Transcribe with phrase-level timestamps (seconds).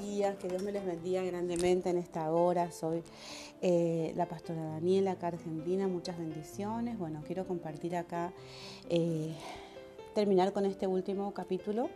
[0.00, 2.70] días, que Dios me les bendiga grandemente en esta hora.
[2.70, 3.02] Soy
[3.60, 5.32] eh, la pastora Daniela, acá
[5.88, 6.98] muchas bendiciones.
[6.98, 8.32] Bueno, quiero compartir acá,
[8.88, 9.34] eh,
[10.14, 11.90] terminar con este último capítulo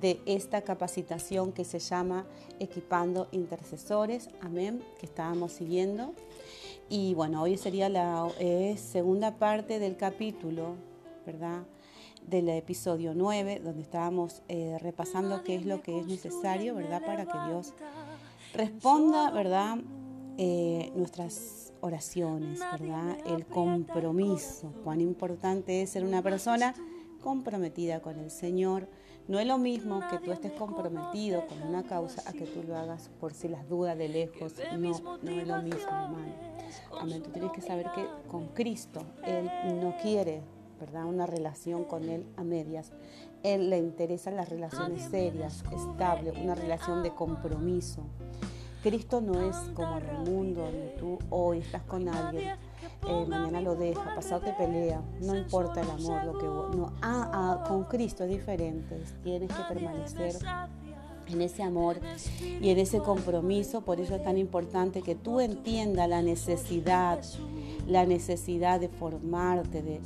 [0.00, 2.26] de esta capacitación que se llama
[2.60, 6.14] Equipando Intercesores, amén, que estábamos siguiendo.
[6.88, 10.76] Y bueno, hoy sería la eh, segunda parte del capítulo,
[11.26, 11.62] ¿verdad?
[12.26, 17.02] Del episodio 9, donde estábamos eh, repasando qué es lo que es necesario, ¿verdad?
[17.04, 17.74] Para que Dios
[18.54, 19.78] responda, ¿verdad?
[20.38, 23.18] Eh, nuestras oraciones, ¿verdad?
[23.26, 26.74] El compromiso, cuán importante es ser una persona
[27.22, 28.88] comprometida con el Señor.
[29.28, 32.76] No es lo mismo que tú estés comprometido con una causa a que tú lo
[32.76, 34.54] hagas por si las dudas de lejos.
[34.78, 36.34] No, no es lo mismo, hermano.
[36.98, 37.22] Amén.
[37.22, 39.50] Tú tienes que saber que con Cristo Él
[39.80, 40.42] no quiere
[40.82, 41.04] ¿verdad?
[41.04, 42.90] Una relación con Él a medias.
[43.44, 48.02] Él le interesan las relaciones serias, estables, una relación de compromiso.
[48.82, 52.56] Cristo no es como en el mundo donde tú hoy estás con alguien,
[53.06, 57.30] eh, mañana lo deja, pasado te pelea, no importa el amor, lo que no, ah,
[57.32, 60.34] ah, con Cristo es diferente, tienes que permanecer
[61.28, 62.00] en ese amor
[62.60, 67.20] y en ese compromiso, por eso es tan importante que tú entiendas la necesidad
[67.86, 70.00] la necesidad de formarte, de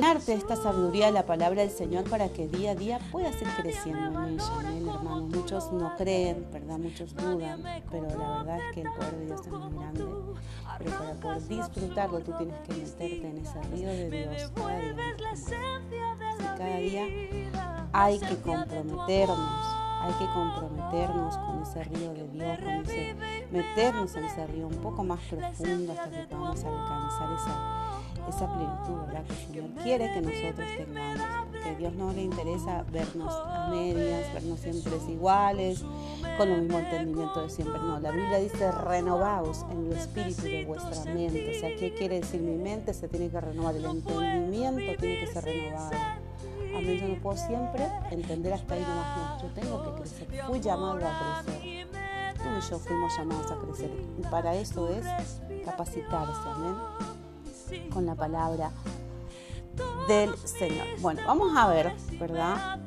[0.00, 3.48] darte esta sabiduría de la palabra del Señor para que día a día puedas ir
[3.60, 5.26] creciendo en ella, amén, hermano.
[5.26, 6.78] Muchos no creen, ¿verdad?
[6.78, 10.04] Muchos dudan, pero la verdad es que el poder de Dios es muy grande.
[10.78, 14.96] Pero para poder disfrutarlo, tú tienes que meterte en ese río de Dios cada día.
[16.56, 23.16] cada día hay que comprometernos hay que comprometernos con ese río de Dios, con ese,
[23.54, 29.06] meternos en ese río un poco más profundo hasta que podamos alcanzar esa, esa plenitud
[29.06, 29.24] ¿verdad?
[29.52, 31.26] que el quiere que nosotros tengamos.
[31.52, 35.84] Porque a Dios no le interesa vernos a medias, vernos siempre iguales,
[36.36, 37.78] con el mismo entendimiento de siempre.
[37.78, 41.56] No, la Biblia dice renovaos en el espíritu de vuestra mente.
[41.56, 42.92] O sea, ¿qué quiere decir mi mente?
[42.92, 45.90] Se tiene que renovar, el entendimiento tiene que ser renovado
[46.76, 49.16] Amén, yo no puedo siempre entender hasta ahí nomás.
[49.16, 50.26] No, yo tengo que crecer.
[50.48, 51.93] Fui llamado a crecer.
[52.44, 53.90] Tú y yo fuimos llamados a crecer.
[54.18, 55.04] Y para eso es
[55.64, 56.76] capacitarse, amén,
[57.90, 58.70] con la palabra
[60.06, 60.86] del Señor.
[61.00, 62.78] Bueno, vamos a ver, ¿verdad?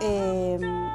[0.00, 0.88] Em,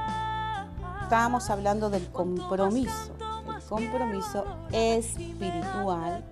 [1.01, 3.11] estábamos hablando del compromiso,
[3.49, 6.23] el compromiso espiritual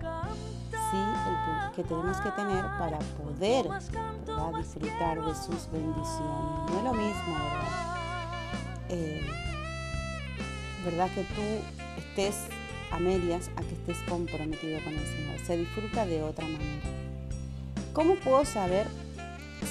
[1.74, 3.66] que tenemos que tener para poder
[4.58, 6.70] disfrutar de sus bendiciones.
[6.70, 7.92] No es lo mismo, ¿verdad?
[8.90, 9.51] Eh,
[10.84, 11.10] ¿Verdad?
[11.14, 11.42] Que tú
[11.98, 12.34] estés
[12.90, 15.38] a medias a que estés comprometido con el Señor.
[15.46, 16.80] Se disfruta de otra manera.
[17.92, 18.86] ¿Cómo puedo saber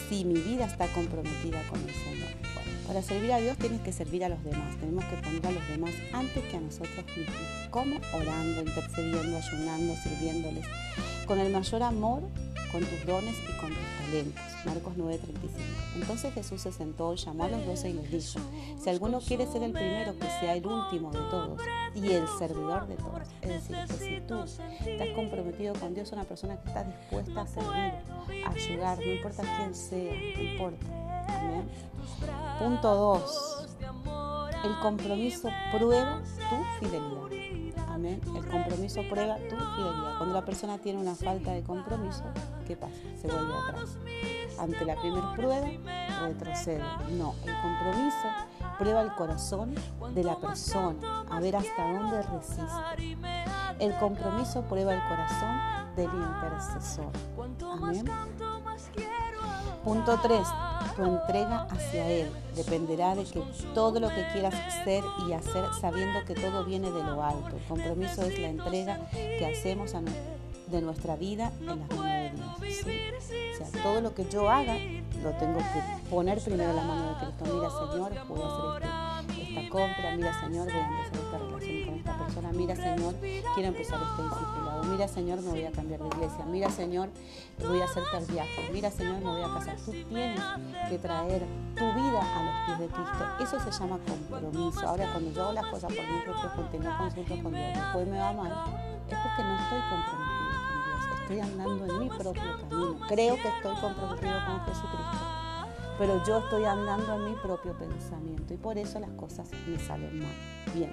[0.09, 2.29] si mi vida está comprometida con el Señor?
[2.53, 4.75] Bueno, para servir a Dios tienes que servir a los demás.
[4.79, 7.35] Tenemos que poner a los demás antes que a nosotros mismos.
[7.69, 7.99] ¿Cómo?
[8.13, 10.66] Orando, intercediendo, ayunando, sirviéndoles
[11.31, 12.23] con el mayor amor,
[12.71, 14.43] con tus dones y con tus talentos.
[14.65, 15.71] Marcos 9:35.
[15.95, 18.39] Entonces Jesús se sentó, llamó a los doce y les dijo,
[18.81, 21.61] si alguno quiere ser el primero, que sea el último de todos
[21.95, 23.27] y el servidor de todos.
[23.41, 27.47] Es decir, que si tú estás comprometido con Dios, una persona que está dispuesta a
[27.47, 30.85] servir, a ayudar, no importa quién sea, no importa.
[31.27, 31.69] Amén.
[32.59, 33.67] Punto 2.
[34.63, 37.41] El compromiso prueba tu fidelidad.
[38.09, 40.17] El compromiso prueba tu fidelidad.
[40.17, 42.23] Cuando la persona tiene una falta de compromiso,
[42.66, 42.94] ¿qué pasa?
[43.22, 43.97] Se vuelve atrás.
[44.59, 45.67] Ante la primera prueba,
[46.22, 46.84] retrocede.
[47.11, 48.28] No, el compromiso
[48.78, 49.75] prueba el corazón
[50.13, 53.17] de la persona, a ver hasta dónde resiste.
[53.79, 57.11] El compromiso prueba el corazón del intercesor.
[57.81, 58.06] Amén.
[59.84, 60.47] Punto 3
[60.96, 63.41] tu entrega hacia Él dependerá de que
[63.74, 64.53] todo lo que quieras
[64.84, 67.56] ser y hacer sabiendo que todo viene de lo alto.
[67.56, 69.94] El compromiso es la entrega que hacemos
[70.68, 73.31] de nuestra vida en las manos de Dios.
[73.53, 74.75] O sea, todo lo que yo haga
[75.24, 77.46] lo tengo que poner primero en la mano de Cristo.
[77.46, 80.16] Mira, Señor, voy a hacer esta compra.
[80.16, 81.30] Mira, Señor, voy a empezar
[82.23, 82.52] persona.
[82.52, 84.84] Mira, Señor, quiero empezar este discipulado.
[84.84, 86.46] Mira, Señor, me voy a cambiar de iglesia.
[86.46, 87.09] Mira, Señor,
[87.59, 88.70] voy a hacer tal viaje.
[88.72, 89.76] Mira, Señor, me voy a casar.
[89.78, 90.41] Tú tienes
[90.90, 91.46] que traer
[91.76, 93.26] tu vida a los pies de Cristo.
[93.40, 94.88] Eso se llama compromiso.
[94.88, 98.20] Ahora, cuando yo hago las cosas por mi propio no consulto con Dios, después me
[98.20, 98.52] va mal,
[99.09, 101.22] es porque no estoy comprometido con Dios.
[101.22, 103.08] Estoy andando en mi propio camino.
[103.08, 105.41] Creo que estoy comprometido con Jesucristo
[106.02, 110.18] pero yo estoy andando en mi propio pensamiento y por eso las cosas me salen
[110.18, 110.34] mal.
[110.73, 110.91] Bien,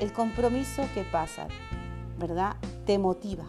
[0.00, 1.48] el compromiso que pasa,
[2.18, 2.56] ¿verdad?
[2.86, 3.44] Te motiva.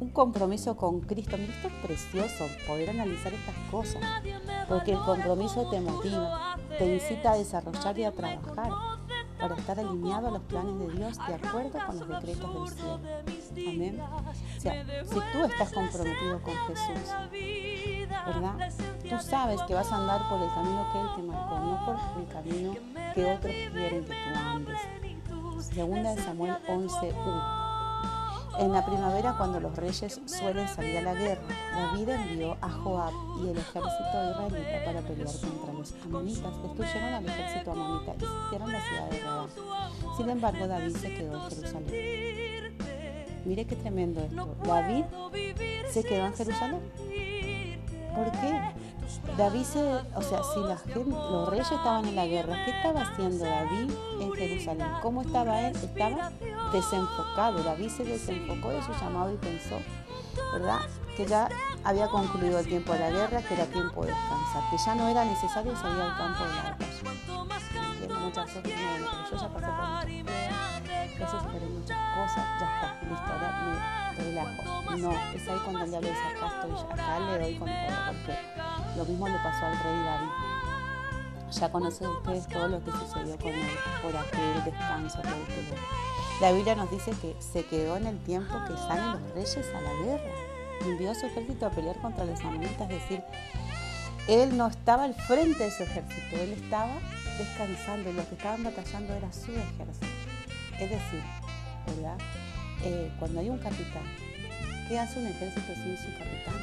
[0.00, 1.36] Un compromiso con Cristo.
[1.38, 4.02] Mira, esto es precioso, poder analizar estas cosas,
[4.68, 8.70] porque el compromiso te motiva, te incita a desarrollar y a trabajar
[9.38, 12.76] para estar alineado a los planes de Dios de acuerdo con los decretos
[13.24, 13.70] del cielo.
[13.70, 14.02] Amén.
[14.58, 17.10] Si tú estás comprometido con Jesús,
[18.26, 18.72] ¿verdad?
[19.08, 21.96] Tú sabes que vas a andar por el camino que Él te marcó, no por
[22.20, 22.74] el camino
[23.14, 24.78] que otros quieren que tú andes.
[25.72, 27.64] Segunda de Samuel 11.1
[28.58, 31.42] en la primavera, cuando los reyes suelen salir a la guerra,
[31.74, 33.12] David envió a Joab
[33.42, 36.62] y el ejército israelita para pelear contra los amonitas.
[36.62, 39.48] Destruyeron al ejército amonita y sitiaron la ciudad de Rabá.
[40.16, 42.76] Sin embargo, David se quedó en Jerusalén.
[43.44, 44.54] Mire qué tremendo esto.
[44.64, 45.04] David
[45.90, 46.80] se quedó en Jerusalén.
[48.14, 48.83] ¿Por qué?
[49.36, 49.80] David se,
[50.14, 53.90] o sea, si la los reyes estaban en la guerra, ¿qué estaba haciendo David
[54.20, 54.88] en Jerusalén?
[55.02, 55.76] ¿Cómo estaba él?
[55.76, 56.30] Estaba
[56.72, 57.62] desenfocado.
[57.62, 59.78] David se desenfocó de su llamado y pensó,
[60.52, 60.80] ¿verdad?
[61.16, 61.48] Que ya
[61.82, 65.08] había concluido el tiempo de la guerra, que era tiempo de descansar, que ya no
[65.08, 66.94] era necesario salir al campo de la batalla.
[68.20, 69.72] Muchas veces, no, pero yo ya pasé
[71.36, 73.48] por muchas cosas, ya está, listo, ahora
[74.16, 74.62] me relajo.
[74.96, 78.34] No, es ahí cuando el diablo dice, acá estoy, acá le doy con todo, porque
[78.96, 80.28] lo mismo le pasó al rey David.
[81.52, 85.76] Ya conocen ustedes todo lo que sucedió con él por aquel descanso que tuvo.
[86.40, 89.80] La Biblia nos dice que se quedó en el tiempo que salen los reyes a
[89.80, 90.32] la guerra.
[90.84, 93.22] Envió a su ejército a pelear contra los amonitas, es decir,
[94.26, 96.98] él no estaba al frente de su ejército, él estaba
[97.38, 100.06] descansando y los que estaban batallando era su ejército.
[100.80, 101.22] Es decir,
[101.86, 102.18] ¿verdad?
[102.82, 104.02] Eh, cuando hay un capitán
[104.88, 106.54] ¿Qué hace un ejército sin su capitán?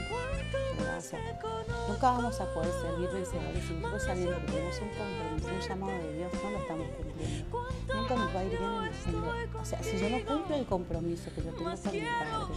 [1.88, 5.98] nunca vamos a poder servir vencedores si nosotros sabiendo que tenemos un compromiso, un llamado
[5.98, 7.68] de Dios, no lo estamos cumpliendo.
[7.96, 9.36] Nunca nos va a ir bien en el Señor.
[9.60, 12.54] O sea, si yo no cumplo el compromiso que yo tengo con mi Padre,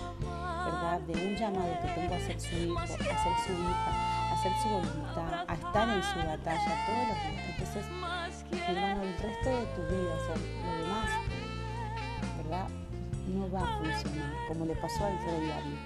[0.65, 1.01] ¿verdad?
[1.01, 4.53] De un llamado que tengo a ser su hijo, a ser su hija, a hacer
[4.63, 7.45] su voluntad, a estar en su batalla todos los días.
[7.49, 7.85] Entonces,
[8.69, 11.11] hermano, el resto de tu vida, o sea, lo demás,
[12.37, 12.84] ¿verdad?
[13.35, 15.79] No va a funcionar, como le pasó al rey David.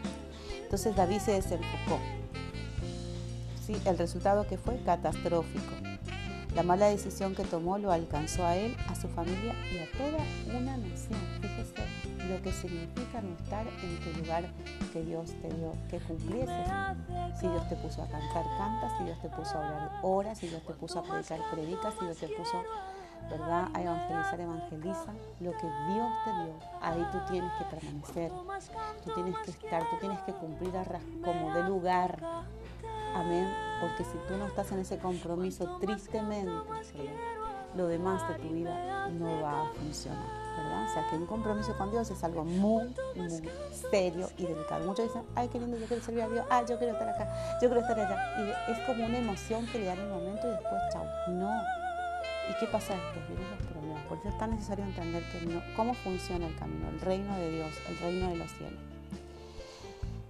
[0.63, 1.99] Entonces David se desenfocó.
[3.67, 3.77] ¿Sí?
[3.85, 5.75] El resultado que fue catastrófico.
[6.55, 10.59] La mala decisión que tomó lo alcanzó a él, a su familia y a toda
[10.59, 11.19] una nación.
[11.41, 14.45] Fíjese lo que significa no estar en tu lugar
[14.93, 16.69] que Dios te dio, que cumplieses.
[17.39, 18.99] Si Dios te puso a cantar, canta.
[18.99, 20.35] Si Dios te puso a orar, ora.
[20.35, 21.91] Si Dios te puso a predicar, predica.
[21.93, 22.63] Si Dios te puso
[23.31, 23.69] ¿verdad?
[23.75, 25.13] A evangelizar, evangeliza.
[25.41, 28.33] Lo que Dios te dio, ahí tú tienes que permanecer.
[29.05, 30.73] Tú tienes que estar, tú tienes que cumplir
[31.25, 32.19] como de lugar.
[33.15, 33.49] Amén.
[33.81, 36.53] Porque si tú no estás en ese compromiso, tristemente,
[37.77, 40.49] lo demás de tu vida no va a funcionar.
[40.59, 40.85] ¿verdad?
[40.91, 43.51] O sea, que un compromiso con Dios es algo muy, muy
[43.91, 44.85] serio y delicado.
[44.85, 47.59] Muchos dicen, ay, qué lindo, yo quiero servir a Dios, ay, yo quiero estar acá,
[47.63, 48.19] yo quiero estar allá.
[48.67, 51.05] Y es como una emoción que le dan en el momento y después, chao.
[51.29, 51.88] No, ¿Y
[52.59, 53.29] qué pasa después?
[53.29, 54.03] Vienen los problemas.
[54.07, 57.73] Por eso es tan necesario entender que cómo funciona el camino, el reino de Dios,
[57.89, 58.81] el reino de los cielos.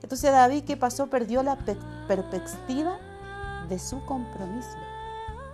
[0.03, 1.09] Entonces David, ¿qué pasó?
[1.09, 1.57] Perdió la
[2.07, 2.99] perspectiva
[3.69, 4.77] de su compromiso.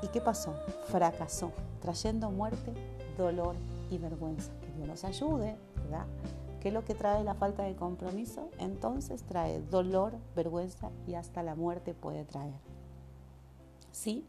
[0.03, 0.55] ¿Y qué pasó?
[0.89, 1.51] Fracasó,
[1.81, 2.73] trayendo muerte,
[3.17, 3.57] dolor
[3.91, 4.53] y vergüenza.
[4.61, 6.07] Que Dios nos ayude, ¿verdad?
[6.61, 8.49] ¿Qué es lo que trae la falta de compromiso?
[8.59, 12.55] Entonces trae dolor, vergüenza y hasta la muerte puede traer.
[13.93, 14.27] ¿Sí?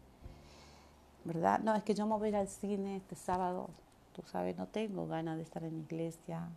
[1.26, 1.60] ¿Verdad?
[1.60, 3.68] No, es que yo me voy a ir al cine este sábado,
[4.12, 6.48] tú sabes, no tengo ganas de estar en la iglesia,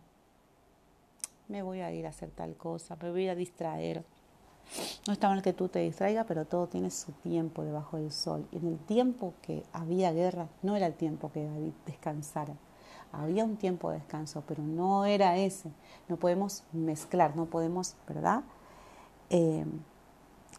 [1.48, 4.04] me voy a ir a hacer tal cosa, me voy a distraer.
[5.06, 8.46] No está mal que tú te distraigas, pero todo tiene su tiempo debajo del sol.
[8.52, 12.54] Y en el tiempo que había guerra, no era el tiempo que David descansara.
[13.10, 15.72] Había un tiempo de descanso, pero no era ese.
[16.08, 18.44] No podemos mezclar, no podemos, ¿verdad?
[19.30, 19.66] Eh,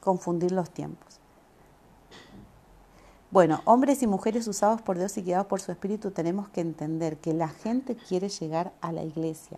[0.01, 1.20] confundir los tiempos.
[3.31, 7.15] Bueno, hombres y mujeres usados por Dios y guiados por su Espíritu, tenemos que entender
[7.15, 9.57] que la gente quiere llegar a la iglesia,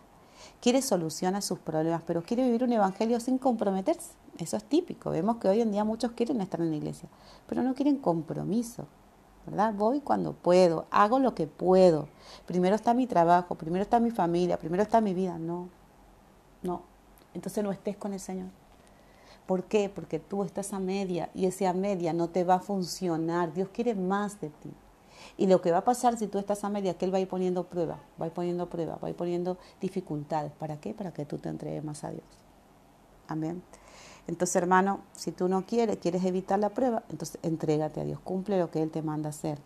[0.61, 4.11] quiere solucionar sus problemas, pero quiere vivir un evangelio sin comprometerse.
[4.37, 5.09] Eso es típico.
[5.09, 7.09] Vemos que hoy en día muchos quieren estar en la iglesia,
[7.47, 8.85] pero no quieren compromiso.
[9.47, 9.73] ¿verdad?
[9.73, 12.07] Voy cuando puedo, hago lo que puedo.
[12.45, 15.39] Primero está mi trabajo, primero está mi familia, primero está mi vida.
[15.39, 15.69] No,
[16.61, 16.83] no.
[17.33, 18.49] Entonces no estés con el Señor.
[19.45, 19.89] ¿Por qué?
[19.89, 23.53] Porque tú estás a media y ese a media no te va a funcionar.
[23.53, 24.71] Dios quiere más de ti.
[25.37, 27.21] Y lo que va a pasar si tú estás a media que Él va a
[27.21, 30.51] ir poniendo prueba, va a ir poniendo prueba, va a ir poniendo dificultades.
[30.53, 30.93] ¿Para qué?
[30.93, 32.23] Para que tú te entregues más a Dios.
[33.27, 33.63] Amén.
[34.27, 38.59] Entonces, hermano, si tú no quieres, quieres evitar la prueba, entonces entrégate a Dios, cumple
[38.59, 39.59] lo que Él te manda hacer.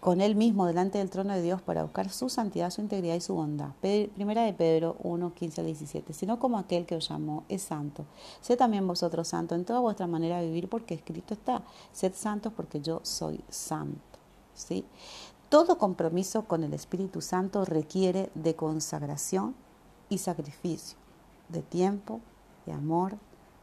[0.00, 3.20] con él mismo delante del trono de Dios para buscar su santidad, su integridad y
[3.20, 3.72] su bondad.
[3.80, 6.14] Primera de Pedro 1, 15 al 17.
[6.14, 8.06] Sino como aquel que os llamó es santo.
[8.40, 12.52] Sé también vosotros santos en toda vuestra manera de vivir, porque escrito está: sed santos
[12.56, 14.00] porque yo soy santo.
[14.54, 14.86] ¿Sí?
[15.50, 19.54] Todo compromiso con el Espíritu Santo requiere de consagración
[20.08, 20.96] y sacrificio,
[21.48, 22.20] de tiempo,
[22.66, 23.18] de amor,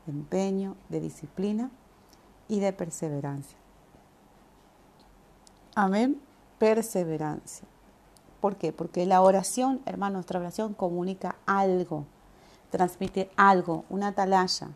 [0.06, 1.72] de empeño, de disciplina
[2.48, 3.58] y de perseverancia.
[5.76, 6.27] Amén
[6.60, 7.68] perseverancia.
[8.42, 8.72] ¿Por qué?
[8.72, 12.06] Porque la oración, hermano, nuestra oración comunica algo,
[12.70, 14.70] transmite algo, una atalaya.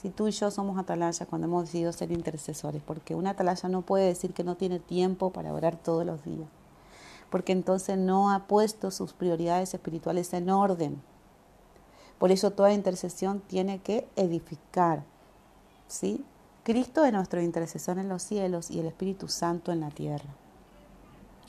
[0.00, 3.82] Si tú y yo somos atalaya cuando hemos decidido ser intercesores, porque una atalaya no
[3.82, 6.48] puede decir que no tiene tiempo para orar todos los días,
[7.30, 11.02] porque entonces no ha puesto sus prioridades espirituales en orden.
[12.18, 15.04] Por eso toda intercesión tiene que edificar,
[15.88, 16.24] ¿sí?
[16.64, 20.30] Cristo es nuestro intercesor en los cielos y el Espíritu Santo en la tierra.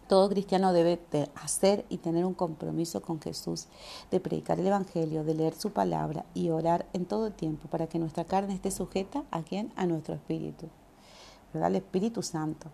[0.07, 0.99] Todo cristiano debe
[1.35, 3.67] hacer y tener un compromiso con Jesús,
[4.11, 7.97] de predicar el Evangelio, de leer su palabra y orar en todo tiempo para que
[7.97, 9.71] nuestra carne esté sujeta a quién?
[9.75, 10.67] A nuestro espíritu,
[11.53, 11.69] ¿verdad?
[11.69, 12.69] El Espíritu Santo.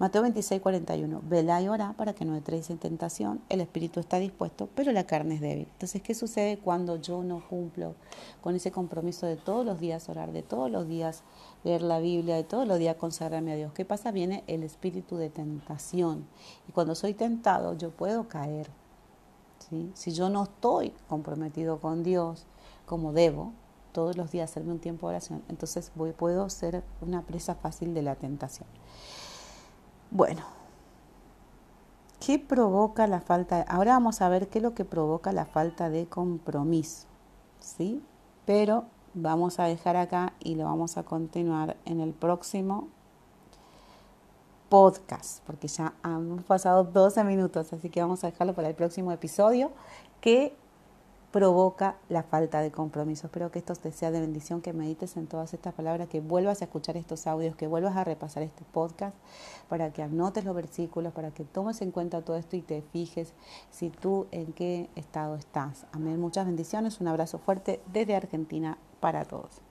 [0.00, 1.22] Mateo 26, 41.
[1.24, 3.40] Vela y ora para que no entréis en tentación.
[3.48, 5.68] El espíritu está dispuesto, pero la carne es débil.
[5.70, 7.94] Entonces, ¿qué sucede cuando yo no cumplo
[8.40, 11.22] con ese compromiso de todos los días orar, de todos los días
[11.64, 13.72] leer la Biblia, de todos los días consagrarme a Dios?
[13.72, 14.12] ¿Qué pasa?
[14.12, 16.26] Viene el espíritu de tentación.
[16.68, 18.68] Y cuando soy tentado, yo puedo caer.
[19.68, 19.90] ¿sí?
[19.94, 22.46] Si yo no estoy comprometido con Dios
[22.86, 23.52] como debo,
[23.92, 27.94] todos los días hacerme un tiempo de oración, entonces voy, puedo ser una presa fácil
[27.94, 28.68] de la tentación.
[30.10, 30.42] Bueno,
[32.18, 33.62] ¿qué provoca la falta?
[33.62, 37.06] Ahora vamos a ver qué es lo que provoca la falta de compromiso,
[37.60, 38.02] ¿sí?
[38.44, 42.88] Pero vamos a dejar acá y lo vamos a continuar en el próximo
[44.68, 49.12] podcast, porque ya han pasado 12 minutos, así que vamos a dejarlo para el próximo
[49.12, 49.70] episodio,
[50.20, 50.56] que
[51.34, 53.26] provoca la falta de compromiso.
[53.26, 56.62] Espero que esto te sea de bendición, que medites en todas estas palabras, que vuelvas
[56.62, 59.16] a escuchar estos audios, que vuelvas a repasar este podcast,
[59.68, 63.32] para que anotes los versículos, para que tomes en cuenta todo esto y te fijes
[63.72, 65.86] si tú en qué estado estás.
[65.90, 66.20] Amén.
[66.20, 69.63] Muchas bendiciones, un abrazo fuerte desde Argentina para todos.